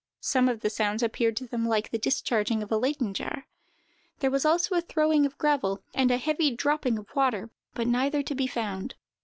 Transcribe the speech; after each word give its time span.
Some 0.21 0.49
of 0.49 0.61
the 0.61 0.69
sounds 0.71 1.03
appeared 1.03 1.37
to 1.37 1.45
them 1.45 1.67
like 1.67 1.91
the 1.91 1.99
discharging 1.99 2.63
of 2.63 2.71
a 2.71 2.75
Leyden 2.77 3.13
jar. 3.13 3.45
There 4.17 4.31
was 4.31 4.45
also 4.45 4.73
a 4.73 4.81
throwing 4.81 5.27
of 5.27 5.37
gravel, 5.37 5.83
and 5.93 6.09
a 6.09 6.17
heavy 6.17 6.49
dropping 6.49 6.97
of 6.97 7.15
water, 7.15 7.51
but 7.75 7.85
neither 7.85 8.23
to 8.23 8.33
be 8.33 8.47
found. 8.47 8.95